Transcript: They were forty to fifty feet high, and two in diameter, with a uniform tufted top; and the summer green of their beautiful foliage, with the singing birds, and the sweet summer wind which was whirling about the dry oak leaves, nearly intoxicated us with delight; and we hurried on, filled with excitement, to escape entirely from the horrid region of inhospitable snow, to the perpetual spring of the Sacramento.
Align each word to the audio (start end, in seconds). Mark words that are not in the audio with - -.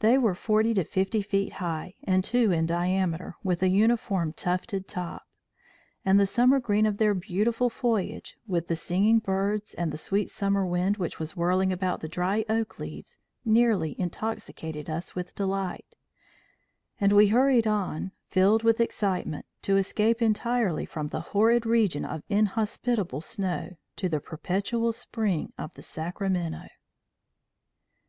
They 0.00 0.18
were 0.18 0.34
forty 0.34 0.74
to 0.74 0.82
fifty 0.82 1.22
feet 1.22 1.52
high, 1.62 1.94
and 2.02 2.24
two 2.24 2.50
in 2.50 2.66
diameter, 2.66 3.36
with 3.44 3.62
a 3.62 3.68
uniform 3.68 4.32
tufted 4.32 4.88
top; 4.88 5.22
and 6.04 6.18
the 6.18 6.26
summer 6.26 6.58
green 6.58 6.86
of 6.86 6.96
their 6.96 7.14
beautiful 7.14 7.70
foliage, 7.70 8.36
with 8.48 8.66
the 8.66 8.74
singing 8.74 9.20
birds, 9.20 9.72
and 9.72 9.92
the 9.92 9.96
sweet 9.96 10.28
summer 10.28 10.66
wind 10.66 10.96
which 10.96 11.20
was 11.20 11.36
whirling 11.36 11.72
about 11.72 12.00
the 12.00 12.08
dry 12.08 12.44
oak 12.48 12.80
leaves, 12.80 13.20
nearly 13.44 13.94
intoxicated 13.96 14.90
us 14.90 15.14
with 15.14 15.36
delight; 15.36 15.94
and 17.00 17.12
we 17.12 17.28
hurried 17.28 17.68
on, 17.68 18.10
filled 18.26 18.64
with 18.64 18.80
excitement, 18.80 19.46
to 19.62 19.76
escape 19.76 20.20
entirely 20.20 20.84
from 20.84 21.06
the 21.10 21.20
horrid 21.30 21.64
region 21.64 22.04
of 22.04 22.24
inhospitable 22.28 23.20
snow, 23.20 23.76
to 23.94 24.08
the 24.08 24.18
perpetual 24.18 24.92
spring 24.92 25.52
of 25.56 25.72
the 25.74 25.82
Sacramento. 25.82 26.66